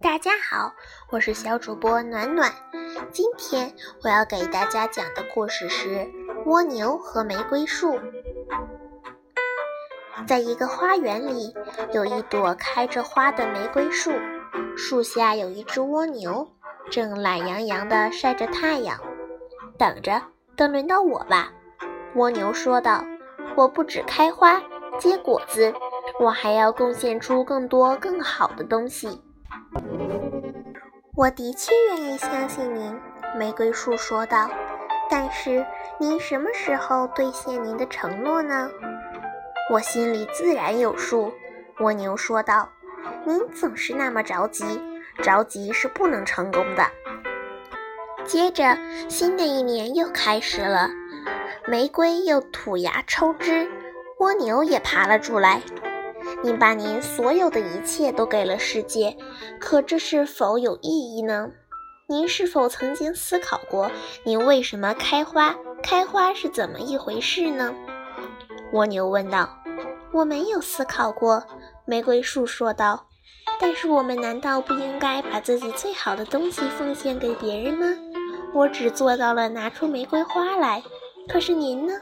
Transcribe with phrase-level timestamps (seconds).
[0.00, 0.72] 大家好，
[1.10, 2.52] 我是小主播暖暖。
[3.12, 5.88] 今天我要给大家讲的故事是
[6.46, 7.92] 《蜗牛和玫瑰树》。
[10.26, 11.54] 在一个花园里，
[11.92, 14.10] 有一朵开着花的玫瑰树，
[14.76, 16.50] 树下有一只蜗牛，
[16.90, 19.00] 正懒洋洋地晒着太阳。
[19.80, 20.20] 等着，
[20.56, 21.50] 等轮到我吧，
[22.14, 23.02] 蜗牛说道。
[23.56, 24.60] 我不止开花
[24.98, 25.72] 结果子，
[26.20, 29.22] 我还要贡献出更多更好的东西。
[31.16, 32.94] 我的确愿意相信您，
[33.34, 34.50] 玫瑰树说道。
[35.08, 35.64] 但是
[35.98, 38.70] 您什么时候兑现您的承诺呢？
[39.72, 41.32] 我心里自然有数，
[41.78, 42.68] 蜗牛说道。
[43.24, 44.78] 您总是那么着急，
[45.22, 46.84] 着急是不能成功的。
[48.26, 48.76] 接着，
[49.08, 50.88] 新的一年又开始了，
[51.66, 53.68] 玫瑰又吐芽抽枝，
[54.18, 55.62] 蜗牛也爬了出来。
[56.42, 59.16] 您把您所有的一切都给了世界，
[59.58, 61.50] 可这是否有意义呢？
[62.06, 63.90] 您是否曾经思考过，
[64.24, 65.56] 您为什么开花？
[65.82, 67.74] 开花是怎么一回事呢？
[68.72, 69.56] 蜗牛问道。
[70.12, 71.44] 我没有思考过，
[71.84, 73.06] 玫瑰树说道。
[73.60, 77.86] 但是我们难道不应该把自己最好的东西奉献给别人吗？
[78.54, 80.82] 我只做到了拿出玫瑰花来，
[81.28, 81.94] 可是您呢？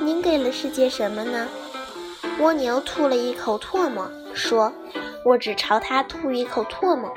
[0.00, 1.48] 您给了世界什么呢？
[2.40, 4.72] 蜗牛吐了一口唾沫，说
[5.24, 7.14] ：“我只朝它吐一口唾沫，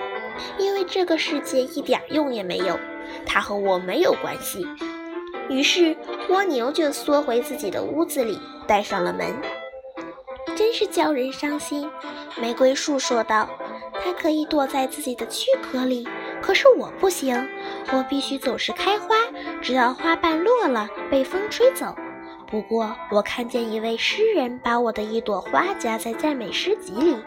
[0.60, 2.78] 因为这个世界一点用也没有，
[3.26, 4.66] 它和我没有关系。”
[5.50, 5.98] 于是
[6.30, 9.34] 蜗牛就缩回自己的屋子里，带上了门。
[10.56, 11.90] 真是叫人伤心，
[12.40, 13.50] 玫瑰树说道。
[14.08, 16.08] 它可以躲在自己的躯壳里，
[16.42, 17.46] 可是我不行，
[17.92, 19.18] 我必须总是开花，
[19.62, 21.94] 直到花瓣落了，被风吹走。
[22.50, 27.18] 不过，我看见一位诗人把我的一朵花夹在赞美诗集里，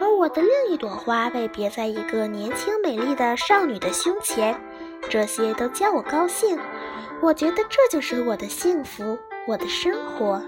[0.00, 4.56] 而我的另一朵花被别在一个年轻美丽的少女的胸前。
[5.08, 6.56] 这些都叫我高兴，
[7.20, 9.18] 我觉得这就是我的幸福，
[9.48, 10.40] 我的生活。